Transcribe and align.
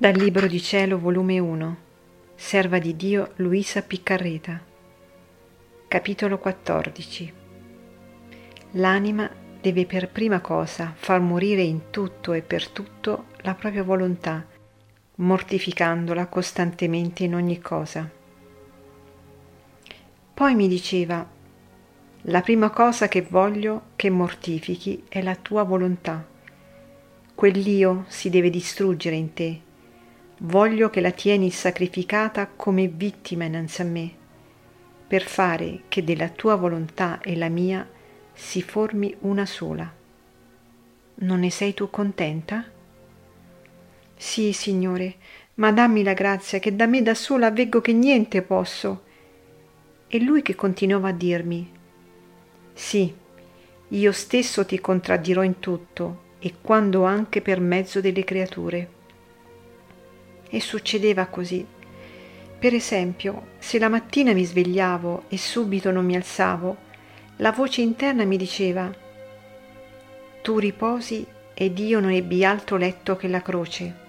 Dal 0.00 0.14
Libro 0.14 0.46
di 0.46 0.62
Cielo, 0.62 0.96
volume 0.96 1.40
1, 1.40 1.76
Serva 2.36 2.78
di 2.78 2.94
Dio 2.94 3.32
Luisa 3.38 3.82
Piccarreta. 3.82 4.62
Capitolo 5.88 6.38
14. 6.38 7.32
L'anima 8.74 9.28
deve 9.60 9.86
per 9.86 10.08
prima 10.08 10.38
cosa 10.38 10.94
far 10.94 11.18
morire 11.18 11.62
in 11.62 11.90
tutto 11.90 12.32
e 12.32 12.42
per 12.42 12.68
tutto 12.68 13.24
la 13.38 13.56
propria 13.56 13.82
volontà, 13.82 14.46
mortificandola 15.16 16.26
costantemente 16.28 17.24
in 17.24 17.34
ogni 17.34 17.58
cosa. 17.60 18.08
Poi 20.32 20.54
mi 20.54 20.68
diceva, 20.68 21.28
la 22.20 22.40
prima 22.40 22.70
cosa 22.70 23.08
che 23.08 23.22
voglio 23.22 23.86
che 23.96 24.10
mortifichi 24.10 25.06
è 25.08 25.22
la 25.22 25.34
tua 25.34 25.64
volontà. 25.64 26.24
Quell'io 27.34 28.04
si 28.06 28.30
deve 28.30 28.48
distruggere 28.48 29.16
in 29.16 29.32
te 29.32 29.62
voglio 30.38 30.90
che 30.90 31.00
la 31.00 31.10
tieni 31.10 31.50
sacrificata 31.50 32.46
come 32.46 32.86
vittima 32.86 33.44
innanzi 33.44 33.82
a 33.82 33.84
me, 33.84 34.12
per 35.06 35.22
fare 35.22 35.82
che 35.88 36.04
della 36.04 36.28
tua 36.28 36.54
volontà 36.54 37.20
e 37.20 37.36
la 37.36 37.48
mia 37.48 37.88
si 38.32 38.62
formi 38.62 39.16
una 39.20 39.46
sola. 39.46 39.92
Non 41.20 41.40
ne 41.40 41.50
sei 41.50 41.74
tu 41.74 41.90
contenta? 41.90 42.64
Sì, 44.16 44.52
Signore, 44.52 45.16
ma 45.54 45.72
dammi 45.72 46.02
la 46.02 46.12
grazia 46.12 46.58
che 46.60 46.76
da 46.76 46.86
me 46.86 47.02
da 47.02 47.14
sola 47.14 47.50
veggo 47.50 47.80
che 47.80 47.92
niente 47.92 48.42
posso. 48.42 49.04
E 50.06 50.20
lui 50.20 50.42
che 50.42 50.54
continuava 50.54 51.08
a 51.08 51.12
dirmi, 51.12 51.70
sì, 52.72 53.12
io 53.88 54.12
stesso 54.12 54.64
ti 54.64 54.78
contraddirò 54.78 55.42
in 55.42 55.58
tutto 55.58 56.26
e 56.38 56.54
quando 56.60 57.02
anche 57.04 57.42
per 57.42 57.60
mezzo 57.60 58.00
delle 58.00 58.22
creature. 58.22 58.97
E 60.48 60.60
succedeva 60.60 61.26
così. 61.26 61.66
Per 62.58 62.74
esempio, 62.74 63.50
se 63.58 63.78
la 63.78 63.88
mattina 63.88 64.32
mi 64.32 64.44
svegliavo 64.44 65.24
e 65.28 65.38
subito 65.38 65.90
non 65.90 66.04
mi 66.04 66.16
alzavo, 66.16 66.76
la 67.36 67.52
voce 67.52 67.82
interna 67.82 68.24
mi 68.24 68.36
diceva 68.36 68.90
Tu 70.42 70.58
riposi 70.58 71.24
ed 71.54 71.78
io 71.78 72.00
non 72.00 72.10
ebbi 72.10 72.44
altro 72.44 72.76
letto 72.76 73.16
che 73.16 73.28
la 73.28 73.42
croce. 73.42 74.06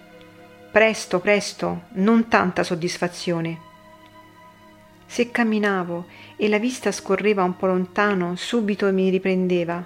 Presto, 0.71 1.19
presto, 1.19 1.81
non 1.93 2.27
tanta 2.27 2.63
soddisfazione. 2.63 3.67
Se 5.05 5.31
camminavo 5.31 6.05
e 6.35 6.47
la 6.47 6.59
vista 6.59 6.91
scorreva 6.91 7.43
un 7.43 7.55
po' 7.55 7.65
lontano, 7.65 8.35
subito 8.35 8.91
mi 8.93 9.09
riprendeva. 9.09 9.83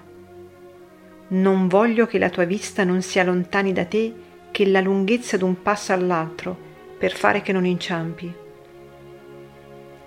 Non 1.30 1.68
voglio 1.68 2.06
che 2.06 2.20
la 2.20 2.30
tua 2.30 2.44
vista 2.44 2.84
non 2.84 3.02
sia 3.02 3.24
lontani 3.24 3.72
da 3.72 3.86
te 3.86 4.14
che 4.54 4.68
la 4.68 4.82
lunghezza 4.82 5.36
d'un 5.36 5.64
passo 5.64 5.94
all'altro 5.94 6.56
per 7.00 7.12
fare 7.12 7.42
che 7.42 7.52
non 7.52 7.66
inciampi. 7.66 8.32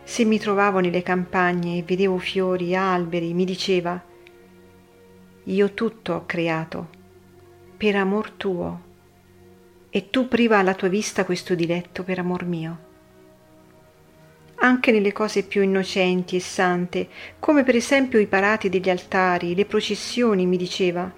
Se 0.04 0.24
mi 0.24 0.38
trovavo 0.38 0.78
nelle 0.78 1.02
campagne 1.02 1.78
e 1.78 1.82
vedevo 1.82 2.16
fiori, 2.18 2.76
alberi, 2.76 3.34
mi 3.34 3.44
diceva, 3.44 4.00
io 5.42 5.72
tutto 5.72 6.12
ho 6.12 6.26
creato, 6.26 6.88
per 7.76 7.96
amor 7.96 8.30
tuo, 8.30 8.80
e 9.90 10.10
tu 10.10 10.28
priva 10.28 10.58
alla 10.58 10.74
tua 10.74 10.86
vista 10.86 11.24
questo 11.24 11.56
diletto 11.56 12.04
per 12.04 12.20
amor 12.20 12.44
mio. 12.44 12.78
Anche 14.58 14.92
nelle 14.92 15.12
cose 15.12 15.42
più 15.42 15.60
innocenti 15.60 16.36
e 16.36 16.40
sante, 16.40 17.08
come 17.40 17.64
per 17.64 17.74
esempio 17.74 18.20
i 18.20 18.26
parati 18.26 18.68
degli 18.68 18.90
altari, 18.90 19.56
le 19.56 19.64
processioni, 19.64 20.46
mi 20.46 20.56
diceva, 20.56 21.12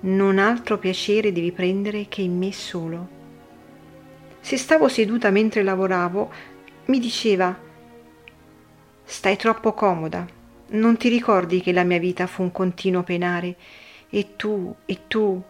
non 0.00 0.38
altro 0.38 0.78
piacere 0.78 1.32
devi 1.32 1.52
prendere 1.52 2.06
che 2.08 2.22
in 2.22 2.38
me 2.38 2.52
solo. 2.52 3.18
Se 4.40 4.56
stavo 4.56 4.88
seduta 4.88 5.30
mentre 5.30 5.62
lavoravo, 5.62 6.30
mi 6.86 6.98
diceva 6.98 7.54
Stai 9.04 9.36
troppo 9.36 9.72
comoda, 9.72 10.26
non 10.68 10.96
ti 10.96 11.08
ricordi 11.08 11.60
che 11.60 11.72
la 11.72 11.82
mia 11.82 11.98
vita 11.98 12.26
fu 12.26 12.42
un 12.42 12.52
continuo 12.52 13.02
penare, 13.02 13.56
e 14.08 14.36
tu, 14.36 14.74
e 14.86 15.00
tu. 15.06 15.42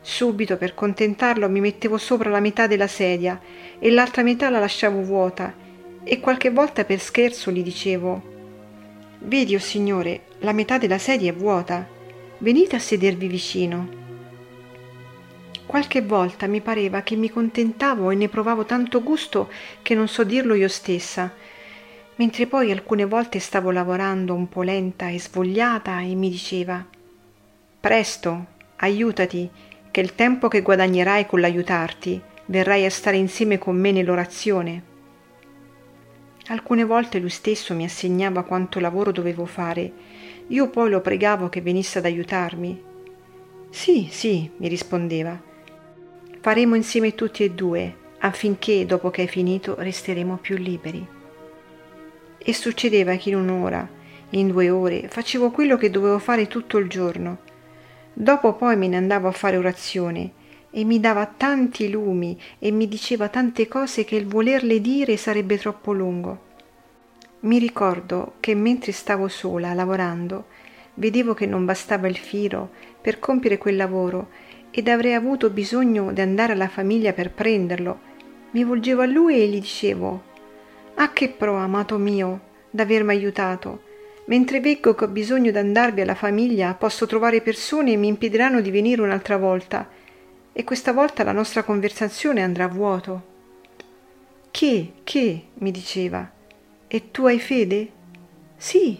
Subito 0.00 0.56
per 0.56 0.74
contentarlo 0.74 1.48
mi 1.48 1.60
mettevo 1.60 1.98
sopra 1.98 2.30
la 2.30 2.40
metà 2.40 2.66
della 2.66 2.86
sedia 2.86 3.40
e 3.78 3.90
l'altra 3.90 4.22
metà 4.22 4.48
la 4.50 4.58
lasciavo 4.58 5.02
vuota, 5.02 5.54
e 6.02 6.18
qualche 6.20 6.50
volta 6.50 6.84
per 6.84 6.98
scherzo 6.98 7.50
gli 7.50 7.62
dicevo 7.62 8.34
Vedi, 9.18 9.54
o 9.54 9.58
oh 9.58 9.60
signore, 9.60 10.22
la 10.40 10.52
metà 10.52 10.78
della 10.78 10.98
sedia 10.98 11.30
è 11.30 11.34
vuota 11.34 11.94
venite 12.38 12.76
a 12.76 12.78
sedervi 12.78 13.26
vicino. 13.26 14.04
Qualche 15.64 16.02
volta 16.02 16.46
mi 16.46 16.60
pareva 16.60 17.02
che 17.02 17.16
mi 17.16 17.30
contentavo 17.30 18.10
e 18.10 18.14
ne 18.14 18.28
provavo 18.28 18.64
tanto 18.64 19.02
gusto 19.02 19.50
che 19.82 19.94
non 19.94 20.06
so 20.06 20.22
dirlo 20.22 20.54
io 20.54 20.68
stessa, 20.68 21.32
mentre 22.16 22.46
poi 22.46 22.70
alcune 22.70 23.04
volte 23.04 23.40
stavo 23.40 23.70
lavorando 23.70 24.34
un 24.34 24.48
po' 24.48 24.62
lenta 24.62 25.08
e 25.08 25.18
svogliata 25.18 26.00
e 26.00 26.14
mi 26.14 26.30
diceva 26.30 26.84
Presto, 27.80 28.46
aiutati, 28.76 29.48
che 29.90 30.00
il 30.00 30.14
tempo 30.14 30.48
che 30.48 30.62
guadagnerai 30.62 31.26
con 31.26 31.40
l'aiutarti 31.40 32.20
verrai 32.46 32.84
a 32.84 32.90
stare 32.90 33.16
insieme 33.16 33.58
con 33.58 33.76
me 33.76 33.92
nell'orazione. 33.92 34.94
Alcune 36.48 36.84
volte 36.84 37.18
lui 37.18 37.30
stesso 37.30 37.74
mi 37.74 37.84
assegnava 37.84 38.44
quanto 38.44 38.78
lavoro 38.78 39.10
dovevo 39.10 39.46
fare 39.46 39.92
io 40.48 40.70
poi 40.70 40.90
lo 40.90 41.00
pregavo 41.00 41.48
che 41.48 41.60
venisse 41.60 41.98
ad 41.98 42.04
aiutarmi. 42.04 42.82
Sì, 43.68 44.06
sì, 44.10 44.48
mi 44.58 44.68
rispondeva. 44.68 45.40
Faremo 46.40 46.76
insieme 46.76 47.16
tutti 47.16 47.42
e 47.42 47.50
due, 47.50 47.96
affinché 48.18 48.86
dopo 48.86 49.10
che 49.10 49.24
è 49.24 49.26
finito 49.26 49.74
resteremo 49.76 50.36
più 50.36 50.56
liberi. 50.56 51.04
E 52.38 52.52
succedeva 52.52 53.16
che 53.16 53.30
in 53.30 53.36
un'ora, 53.36 53.88
in 54.30 54.48
due 54.48 54.70
ore, 54.70 55.08
facevo 55.08 55.50
quello 55.50 55.76
che 55.76 55.90
dovevo 55.90 56.20
fare 56.20 56.46
tutto 56.46 56.78
il 56.78 56.88
giorno. 56.88 57.38
Dopo 58.12 58.54
poi 58.54 58.76
me 58.76 58.86
ne 58.86 58.96
andavo 58.96 59.26
a 59.26 59.32
fare 59.32 59.56
orazione 59.56 60.32
e 60.70 60.84
mi 60.84 61.00
dava 61.00 61.26
tanti 61.26 61.90
lumi 61.90 62.40
e 62.60 62.70
mi 62.70 62.86
diceva 62.86 63.28
tante 63.28 63.66
cose 63.66 64.04
che 64.04 64.14
il 64.14 64.26
volerle 64.26 64.80
dire 64.80 65.16
sarebbe 65.16 65.58
troppo 65.58 65.92
lungo. 65.92 66.45
Mi 67.40 67.58
ricordo 67.58 68.34
che 68.40 68.54
mentre 68.54 68.92
stavo 68.92 69.28
sola 69.28 69.74
lavorando, 69.74 70.46
vedevo 70.94 71.34
che 71.34 71.46
non 71.46 71.66
bastava 71.66 72.08
il 72.08 72.16
filo 72.16 72.70
per 73.00 73.18
compiere 73.18 73.58
quel 73.58 73.76
lavoro 73.76 74.28
ed 74.70 74.88
avrei 74.88 75.12
avuto 75.12 75.50
bisogno 75.50 76.12
di 76.12 76.22
andare 76.22 76.52
alla 76.52 76.68
famiglia 76.68 77.12
per 77.12 77.30
prenderlo. 77.30 78.00
Mi 78.52 78.64
volgevo 78.64 79.02
a 79.02 79.06
lui 79.06 79.40
e 79.40 79.48
gli 79.48 79.60
dicevo 79.60 80.34
Ah 80.94 81.12
che 81.12 81.28
pro, 81.28 81.56
amato 81.56 81.98
mio, 81.98 82.40
d'avermi 82.70 83.10
aiutato. 83.10 83.82
Mentre 84.26 84.60
veggo 84.60 84.94
che 84.94 85.04
ho 85.04 85.08
bisogno 85.08 85.50
di 85.50 85.58
andarvi 85.58 86.00
alla 86.00 86.14
famiglia, 86.14 86.72
posso 86.72 87.06
trovare 87.06 87.42
persone 87.42 87.92
e 87.92 87.96
mi 87.96 88.08
impediranno 88.08 88.62
di 88.62 88.70
venire 88.70 89.02
un'altra 89.02 89.36
volta. 89.36 89.88
E 90.52 90.64
questa 90.64 90.92
volta 90.92 91.22
la 91.22 91.32
nostra 91.32 91.64
conversazione 91.64 92.42
andrà 92.42 92.64
a 92.64 92.68
vuoto. 92.68 93.34
Che, 94.50 94.92
che, 95.04 95.42
mi 95.54 95.70
diceva, 95.70 96.28
e 96.96 97.10
tu 97.10 97.26
hai 97.26 97.38
fede? 97.38 97.92
Sì. 98.56 98.98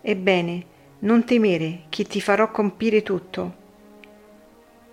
Ebbene, 0.00 0.64
non 1.00 1.24
temere, 1.24 1.86
che 1.88 2.04
ti 2.04 2.20
farò 2.20 2.52
compire 2.52 3.02
tutto. 3.02 3.54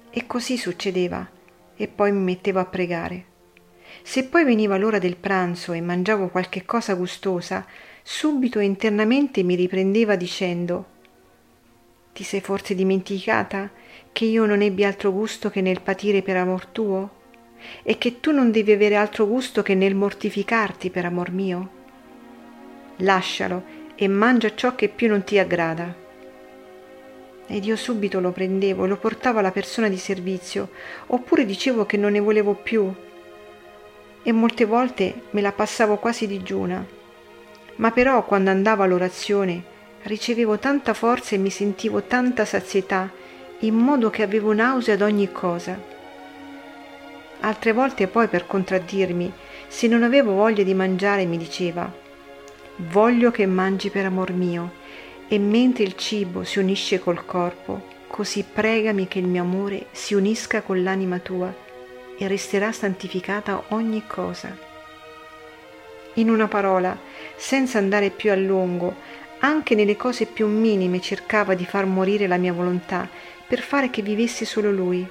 E 0.09 0.25
così 0.25 0.57
succedeva, 0.57 1.29
e 1.75 1.87
poi 1.87 2.11
mi 2.11 2.23
mettevo 2.23 2.57
a 2.57 2.65
pregare. 2.65 3.25
Se 4.01 4.25
poi 4.25 4.45
veniva 4.45 4.77
l'ora 4.77 4.97
del 4.97 5.15
pranzo 5.15 5.73
e 5.73 5.81
mangiavo 5.81 6.29
qualche 6.29 6.65
cosa 6.65 6.95
gustosa, 6.95 7.63
subito 8.01 8.57
internamente 8.57 9.43
mi 9.43 9.53
riprendeva 9.53 10.15
dicendo 10.15 10.85
Ti 12.13 12.23
sei 12.23 12.41
forse 12.41 12.73
dimenticata 12.73 13.69
che 14.11 14.25
io 14.25 14.47
non 14.47 14.63
ebbi 14.63 14.83
altro 14.83 15.11
gusto 15.11 15.51
che 15.51 15.61
nel 15.61 15.81
patire 15.81 16.23
per 16.23 16.37
amor 16.37 16.65
tuo? 16.65 17.17
E 17.83 17.97
che 17.97 18.19
tu 18.19 18.31
non 18.31 18.51
devi 18.51 18.71
avere 18.71 18.95
altro 18.95 19.27
gusto 19.27 19.61
che 19.61 19.75
nel 19.75 19.95
mortificarti 19.95 20.89
per 20.89 21.05
amor 21.05 21.31
mio? 21.31 21.69
Lascialo 22.97 23.77
e 23.95 24.07
mangia 24.07 24.53
ciò 24.55 24.75
che 24.75 24.89
più 24.89 25.07
non 25.07 25.23
ti 25.23 25.37
aggrada. 25.37 25.93
Ed 27.47 27.65
io 27.65 27.75
subito 27.75 28.19
lo 28.19 28.31
prendevo 28.31 28.85
e 28.85 28.87
lo 28.87 28.97
portavo 28.97 29.39
alla 29.39 29.51
persona 29.51 29.89
di 29.89 29.97
servizio, 29.97 30.69
oppure 31.07 31.45
dicevo 31.45 31.85
che 31.85 31.97
non 31.97 32.11
ne 32.11 32.19
volevo 32.19 32.53
più. 32.53 32.93
E 34.21 34.31
molte 34.31 34.65
volte 34.65 35.21
me 35.31 35.41
la 35.41 35.51
passavo 35.51 35.97
quasi 35.97 36.27
digiuna. 36.27 36.85
Ma 37.75 37.91
però 37.91 38.23
quando 38.25 38.49
andavo 38.49 38.83
all'orazione 38.83 39.63
ricevevo 40.03 40.59
tanta 40.59 40.93
forza 40.93 41.35
e 41.35 41.39
mi 41.39 41.49
sentivo 41.49 42.03
tanta 42.03 42.45
sazietà, 42.45 43.09
in 43.59 43.75
modo 43.75 44.09
che 44.09 44.23
avevo 44.23 44.53
nausea 44.53 44.93
ad 44.93 45.01
ogni 45.01 45.31
cosa 45.31 45.98
Altre 47.41 47.71
volte 47.71 48.07
poi 48.07 48.27
per 48.27 48.45
contraddirmi, 48.45 49.31
se 49.67 49.87
non 49.87 50.03
avevo 50.03 50.33
voglia 50.33 50.63
di 50.63 50.73
mangiare, 50.73 51.25
mi 51.25 51.37
diceva 51.37 51.91
Voglio 52.77 53.31
che 53.31 53.45
mangi 53.45 53.89
per 53.89 54.05
amor 54.05 54.31
mio, 54.31 54.71
e 55.27 55.37
mentre 55.37 55.83
il 55.83 55.95
cibo 55.95 56.43
si 56.43 56.59
unisce 56.59 56.99
col 56.99 57.25
corpo, 57.25 57.97
così 58.07 58.43
pregami 58.43 59.07
che 59.07 59.19
il 59.19 59.27
mio 59.27 59.43
amore 59.43 59.87
si 59.91 60.13
unisca 60.13 60.61
con 60.61 60.81
l'anima 60.81 61.19
tua 61.19 61.53
e 62.17 62.27
resterà 62.27 62.71
santificata 62.71 63.63
ogni 63.69 64.03
cosa. 64.07 64.67
In 66.15 66.29
una 66.29 66.47
parola, 66.47 66.97
senza 67.37 67.77
andare 67.77 68.09
più 68.09 68.31
a 68.31 68.35
lungo, 68.35 68.95
anche 69.39 69.75
nelle 69.75 69.95
cose 69.95 70.25
più 70.25 70.47
minime 70.47 70.99
cercava 70.99 71.53
di 71.53 71.65
far 71.65 71.85
morire 71.85 72.27
la 72.27 72.37
mia 72.37 72.51
volontà 72.51 73.07
per 73.47 73.61
fare 73.61 73.89
che 73.89 74.01
vivesse 74.01 74.43
solo 74.43 74.71
lui. 74.71 75.07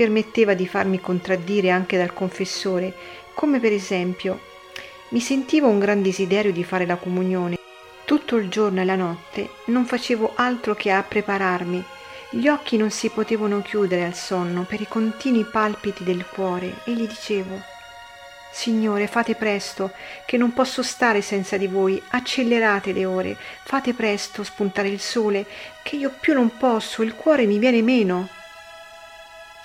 Permetteva 0.00 0.54
di 0.54 0.66
farmi 0.66 0.98
contraddire 0.98 1.68
anche 1.68 1.98
dal 1.98 2.14
confessore, 2.14 2.94
come 3.34 3.60
per 3.60 3.70
esempio 3.70 4.40
mi 5.10 5.20
sentivo 5.20 5.68
un 5.68 5.78
gran 5.78 6.00
desiderio 6.00 6.52
di 6.52 6.64
fare 6.64 6.86
la 6.86 6.96
comunione. 6.96 7.58
Tutto 8.06 8.36
il 8.36 8.48
giorno 8.48 8.80
e 8.80 8.86
la 8.86 8.96
notte 8.96 9.50
non 9.66 9.84
facevo 9.84 10.32
altro 10.36 10.74
che 10.74 10.90
a 10.90 11.02
prepararmi. 11.02 11.84
Gli 12.30 12.48
occhi 12.48 12.78
non 12.78 12.90
si 12.90 13.10
potevano 13.10 13.60
chiudere 13.60 14.06
al 14.06 14.14
sonno 14.14 14.62
per 14.62 14.80
i 14.80 14.88
continui 14.88 15.44
palpiti 15.44 16.02
del 16.02 16.24
cuore 16.24 16.76
e 16.84 16.92
gli 16.92 17.06
dicevo 17.06 17.60
Signore, 18.50 19.06
fate 19.06 19.34
presto, 19.34 19.90
che 20.24 20.38
non 20.38 20.54
posso 20.54 20.82
stare 20.82 21.20
senza 21.20 21.58
di 21.58 21.66
voi, 21.66 22.02
accelerate 22.08 22.92
le 22.92 23.04
ore, 23.04 23.36
fate 23.64 23.92
presto 23.92 24.44
spuntare 24.44 24.88
il 24.88 24.98
sole, 24.98 25.44
che 25.82 25.96
io 25.96 26.10
più 26.18 26.32
non 26.32 26.56
posso, 26.56 27.02
il 27.02 27.14
cuore 27.14 27.44
mi 27.44 27.58
viene 27.58 27.82
meno. 27.82 28.38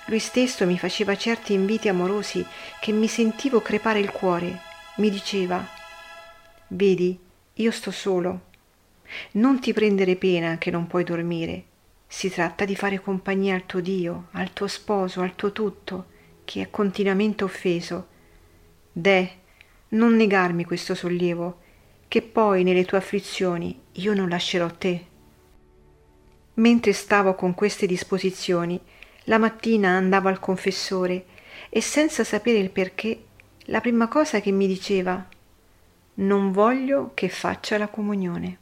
Lui 0.06 0.18
stesso 0.18 0.66
mi 0.66 0.78
faceva 0.78 1.16
certi 1.16 1.52
inviti 1.52 1.88
amorosi 1.88 2.44
che 2.80 2.92
mi 2.92 3.08
sentivo 3.08 3.60
crepare 3.60 3.98
il 3.98 4.10
cuore. 4.10 4.60
Mi 4.96 5.10
diceva 5.10 5.66
Vedi, 6.68 7.18
io 7.54 7.70
sto 7.70 7.90
solo. 7.90 8.46
Non 9.32 9.60
ti 9.60 9.72
prendere 9.72 10.16
pena 10.16 10.58
che 10.58 10.70
non 10.70 10.86
puoi 10.86 11.04
dormire. 11.04 11.64
Si 12.06 12.30
tratta 12.30 12.64
di 12.64 12.76
fare 12.76 13.00
compagnia 13.00 13.54
al 13.54 13.66
tuo 13.66 13.80
Dio, 13.80 14.28
al 14.32 14.52
tuo 14.52 14.66
sposo, 14.66 15.20
al 15.20 15.34
tuo 15.34 15.52
tutto, 15.52 16.06
che 16.44 16.62
è 16.62 16.70
continuamente 16.70 17.44
offeso 17.44 18.14
Deh, 18.98 19.30
non 19.88 20.16
negarmi 20.16 20.64
questo 20.64 20.94
sollievo, 20.94 21.58
che 22.08 22.22
poi 22.22 22.62
nelle 22.62 22.86
tue 22.86 22.96
afflizioni 22.96 23.78
io 23.92 24.14
non 24.14 24.30
lascerò 24.30 24.70
te. 24.70 25.04
Mentre 26.54 26.94
stavo 26.94 27.34
con 27.34 27.52
queste 27.52 27.86
disposizioni, 27.86 28.80
la 29.26 29.38
mattina 29.38 29.90
andavo 29.90 30.28
al 30.28 30.40
confessore 30.40 31.24
e 31.68 31.80
senza 31.80 32.24
sapere 32.24 32.58
il 32.58 32.70
perché, 32.70 33.24
la 33.66 33.80
prima 33.80 34.08
cosa 34.08 34.40
che 34.40 34.50
mi 34.50 34.66
diceva 34.66 35.26
non 36.18 36.50
voglio 36.50 37.10
che 37.14 37.28
faccia 37.28 37.76
la 37.76 37.88
comunione. 37.88 38.58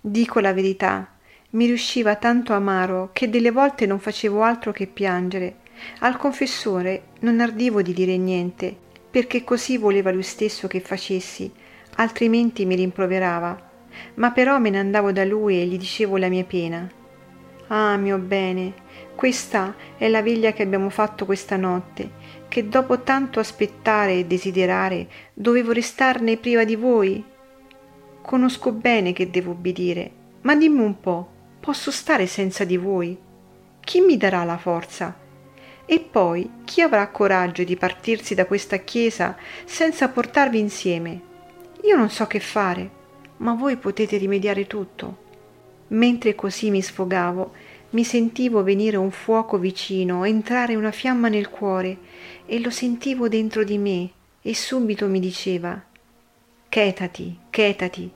Dico 0.00 0.40
la 0.40 0.52
verità, 0.52 1.14
mi 1.50 1.66
riusciva 1.66 2.16
tanto 2.16 2.52
amaro 2.54 3.10
che 3.12 3.30
delle 3.30 3.50
volte 3.50 3.86
non 3.86 4.00
facevo 4.00 4.42
altro 4.42 4.72
che 4.72 4.86
piangere. 4.86 5.58
Al 6.00 6.16
confessore 6.16 7.08
non 7.20 7.40
ardivo 7.40 7.82
di 7.82 7.92
dire 7.92 8.16
niente, 8.16 8.74
perché 9.10 9.44
così 9.44 9.76
voleva 9.76 10.10
lui 10.10 10.22
stesso 10.22 10.66
che 10.66 10.80
facessi, 10.80 11.52
altrimenti 11.96 12.64
mi 12.64 12.74
rimproverava. 12.74 13.70
Ma 14.14 14.30
però 14.32 14.58
me 14.58 14.70
ne 14.70 14.78
andavo 14.78 15.12
da 15.12 15.24
lui 15.24 15.60
e 15.60 15.66
gli 15.66 15.78
dicevo 15.78 16.16
la 16.16 16.28
mia 16.28 16.44
pena. 16.44 16.90
Ah, 17.68 17.96
mio 17.96 18.18
bene, 18.18 18.74
questa 19.16 19.74
è 19.96 20.08
la 20.08 20.22
veglia 20.22 20.52
che 20.52 20.62
abbiamo 20.62 20.88
fatto 20.88 21.24
questa 21.24 21.56
notte, 21.56 22.10
che 22.46 22.68
dopo 22.68 23.00
tanto 23.00 23.40
aspettare 23.40 24.14
e 24.14 24.24
desiderare 24.24 25.08
dovevo 25.34 25.72
restarne 25.72 26.36
priva 26.36 26.62
di 26.62 26.76
voi. 26.76 27.24
Conosco 28.22 28.70
bene 28.70 29.12
che 29.12 29.30
devo 29.30 29.50
obbedire, 29.50 30.10
ma 30.42 30.54
dimmi 30.54 30.82
un 30.82 31.00
po', 31.00 31.28
posso 31.58 31.90
stare 31.90 32.28
senza 32.28 32.62
di 32.62 32.76
voi? 32.76 33.18
Chi 33.80 34.00
mi 34.00 34.16
darà 34.16 34.44
la 34.44 34.58
forza? 34.58 35.16
E 35.84 36.00
poi 36.00 36.50
chi 36.64 36.82
avrà 36.82 37.08
coraggio 37.08 37.64
di 37.64 37.76
partirsi 37.76 38.34
da 38.36 38.46
questa 38.46 38.76
chiesa 38.78 39.36
senza 39.64 40.08
portarvi 40.08 40.58
insieme? 40.58 41.20
Io 41.82 41.96
non 41.96 42.10
so 42.10 42.26
che 42.26 42.38
fare, 42.38 42.90
ma 43.38 43.54
voi 43.54 43.76
potete 43.76 44.16
rimediare 44.18 44.68
tutto. 44.68 45.24
Mentre 45.88 46.34
così 46.34 46.70
mi 46.70 46.82
sfogavo, 46.82 47.52
mi 47.90 48.04
sentivo 48.04 48.62
venire 48.62 48.96
un 48.96 49.10
fuoco 49.10 49.58
vicino, 49.58 50.24
entrare 50.24 50.74
una 50.74 50.90
fiamma 50.90 51.28
nel 51.28 51.48
cuore, 51.48 51.98
e 52.46 52.60
lo 52.60 52.70
sentivo 52.70 53.28
dentro 53.28 53.64
di 53.64 53.78
me, 53.78 54.10
e 54.42 54.54
subito 54.54 55.06
mi 55.06 55.20
diceva 55.20 55.82
Chetati, 56.68 57.38
chetati, 57.50 58.10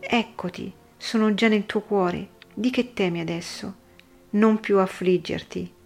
eccoti, 0.00 0.72
sono 0.96 1.34
già 1.34 1.48
nel 1.48 1.66
tuo 1.66 1.80
cuore, 1.80 2.28
di 2.54 2.70
che 2.70 2.92
temi 2.92 3.20
adesso? 3.20 3.74
Non 4.30 4.60
più 4.60 4.78
affliggerti 4.78 5.76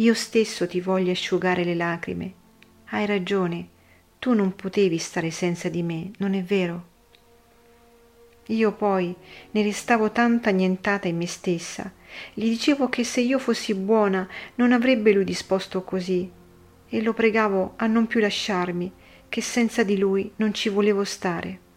io 0.00 0.14
stesso 0.14 0.66
ti 0.66 0.80
voglio 0.80 1.12
asciugare 1.12 1.62
le 1.62 1.74
lacrime. 1.74 2.32
Hai 2.86 3.04
ragione, 3.04 3.68
tu 4.18 4.32
non 4.32 4.56
potevi 4.56 4.96
stare 4.96 5.30
senza 5.30 5.68
di 5.68 5.82
me, 5.82 6.10
non 6.18 6.32
è 6.32 6.42
vero? 6.42 6.88
Io 8.50 8.72
poi 8.72 9.14
ne 9.52 9.62
restavo 9.62 10.10
tanta 10.10 10.48
annientata 10.48 11.06
in 11.06 11.16
me 11.16 11.26
stessa. 11.26 11.92
Gli 12.34 12.48
dicevo 12.48 12.88
che 12.88 13.04
se 13.04 13.20
io 13.20 13.38
fossi 13.38 13.74
buona 13.74 14.28
non 14.56 14.72
avrebbe 14.72 15.12
lui 15.12 15.24
disposto 15.24 15.82
così, 15.82 16.28
e 16.88 17.02
lo 17.02 17.12
pregavo 17.12 17.74
a 17.76 17.86
non 17.86 18.08
più 18.08 18.18
lasciarmi, 18.18 18.92
che 19.28 19.40
senza 19.40 19.84
di 19.84 19.96
lui 19.96 20.32
non 20.36 20.52
ci 20.52 20.68
volevo 20.68 21.04
stare. 21.04 21.69